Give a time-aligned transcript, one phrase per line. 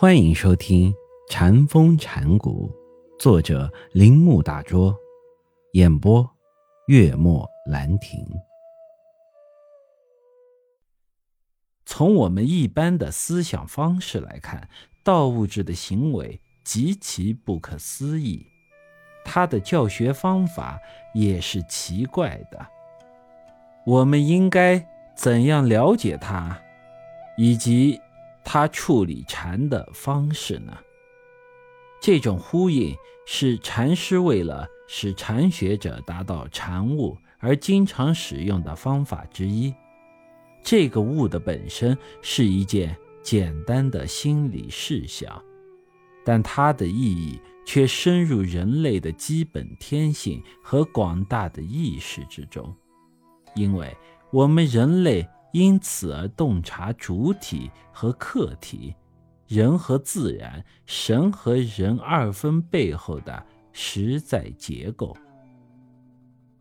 [0.00, 0.92] 欢迎收听
[1.28, 2.70] 《禅风禅谷，
[3.18, 4.96] 作者铃木大拙，
[5.72, 6.24] 演播
[6.86, 8.24] 月末兰亭。
[11.84, 14.68] 从我们一般的思想方式来看，
[15.04, 18.46] 道物质的行为极其不可思议，
[19.24, 20.78] 他的教学方法
[21.12, 22.64] 也是奇怪的。
[23.84, 24.86] 我们应该
[25.16, 26.56] 怎样了解他，
[27.36, 28.00] 以及？
[28.50, 30.74] 他处理禅的方式呢？
[32.00, 39.74] 这种呼应是禅师为了使禅学者达到禅悟而经常使用的方法之一。
[40.62, 45.30] 这个悟的本身是一件简单的心理事项，
[46.24, 52.74] 但它的意义却深入人类的基本天性和广大的意识之中，
[53.54, 53.94] 因为
[54.32, 55.28] 我们人类。
[55.52, 58.94] 因此而洞察主体和客体，
[59.46, 65.16] 人和自然，神和人二分背后的实在结构。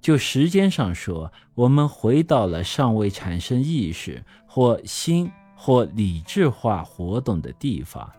[0.00, 8.12] 就时间上说，我们回到了尚未产生意识或心或理智化活动的地方，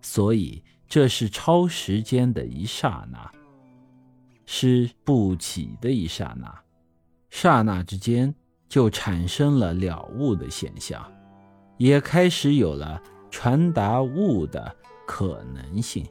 [0.00, 3.28] 所以这是超时间的一刹那，
[4.46, 6.62] 是不起的一刹那，
[7.30, 8.32] 刹那之间。
[8.74, 11.00] 就产生了了悟的现象，
[11.76, 14.74] 也开始有了传达悟的
[15.06, 16.04] 可能性。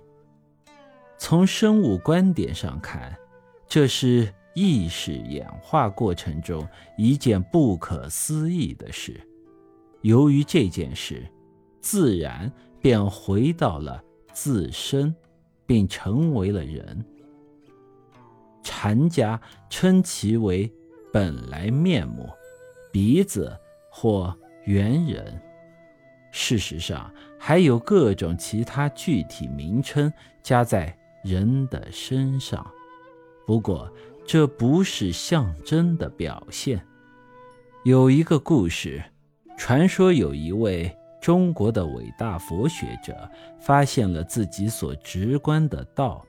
[1.18, 3.14] 从生物观点上看，
[3.68, 6.66] 这是意识演化过程中
[6.98, 9.20] 一件不可思议的事。
[10.00, 11.22] 由于这件事，
[11.82, 15.14] 自然便回到了自身，
[15.66, 17.06] 并成为了人。
[18.64, 19.38] 禅家
[19.70, 20.72] 称其为
[21.12, 22.30] 本来面目。
[22.94, 23.52] 鼻子
[23.90, 24.32] 或
[24.66, 25.42] 猿人，
[26.32, 30.14] 事实上还有各种其他具体名称
[30.44, 32.64] 加在人的身上，
[33.48, 33.92] 不过
[34.28, 36.86] 这不是象征的表现。
[37.84, 39.04] 有一个故事，
[39.58, 43.28] 传说有一位中国的伟大佛学者
[43.60, 46.24] 发现了自己所直观的道，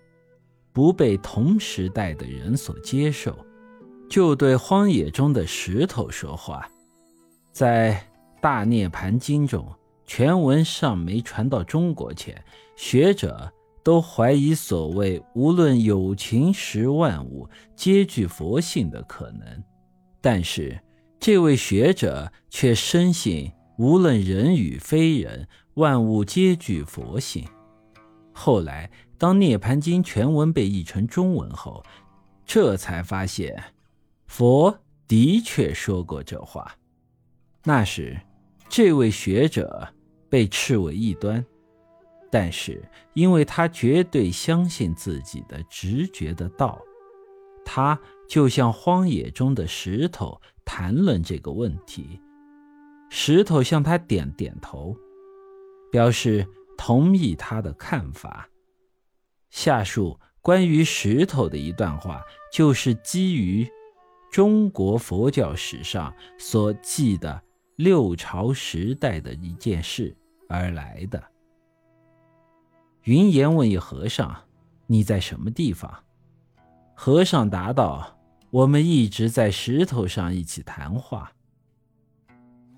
[0.72, 3.36] 不被同时代的人所接受。
[4.08, 6.68] 就对荒野中的石头说话，
[7.52, 7.94] 在
[8.40, 9.66] 《大涅盘经》中，
[10.06, 12.44] 全文尚没传到中国前，
[12.76, 19.64] 学者都怀疑所谓无论有情识万物皆具佛性的可能，
[20.20, 20.78] 但是
[21.18, 27.44] 这位学者却深信无论人与非人，万物皆具佛性。
[28.32, 31.82] 后来，当《涅盘经》全文被译成中文后，
[32.46, 33.60] 这才发现。
[34.26, 34.76] 佛
[35.06, 36.74] 的确说过这话，
[37.62, 38.20] 那时
[38.68, 39.86] 这位学者
[40.28, 41.44] 被斥为异端，
[42.30, 42.82] 但是
[43.12, 46.80] 因为他绝对相信自己的直觉的道，
[47.64, 47.98] 他
[48.28, 52.20] 就像荒野中的石头谈论这个问题，
[53.10, 54.96] 石头向他点点头，
[55.92, 56.44] 表示
[56.76, 58.48] 同意他的看法。
[59.50, 62.20] 下述关于石头的一段话，
[62.52, 63.70] 就是基于。
[64.34, 67.40] 中国佛教史上所记的
[67.76, 70.12] 六朝时代的一件事
[70.48, 71.22] 而来的。
[73.04, 74.36] 云岩问一和尚
[74.88, 76.02] ：“你在什么地方？”
[76.96, 78.18] 和尚答道
[78.50, 81.30] ：“我们一直在石头上一起谈话。”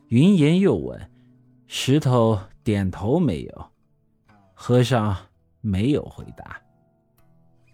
[0.09, 1.11] 云岩又问
[1.67, 3.71] ：“石头点头没有？”
[4.53, 5.17] 和尚
[5.63, 6.61] 没有回答。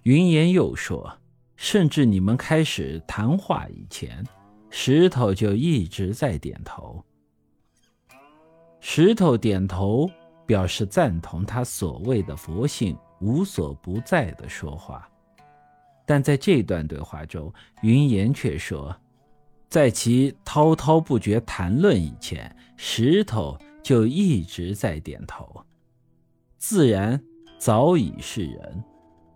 [0.04, 1.18] 云岩又说。
[1.62, 4.26] 甚至你们开始谈话以前，
[4.68, 7.00] 石头就一直在点头。
[8.80, 10.10] 石头点头
[10.44, 15.08] 表示赞同他所谓的佛性无所不在的说话，
[16.04, 17.50] 但在这段对话中，
[17.82, 18.92] 云岩却说，
[19.68, 25.64] 在其滔滔不绝谈论以前，石头就一直在点头。
[26.58, 27.22] 自然
[27.56, 28.84] 早已是人。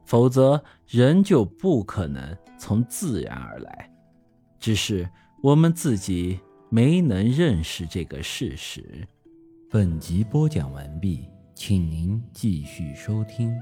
[0.06, 3.91] 否则，人就不可能从自然而来。
[4.58, 5.08] 只是
[5.43, 9.06] 我们自己没能认识这个事实。
[9.70, 13.53] 本集播讲完毕，请您继续收听。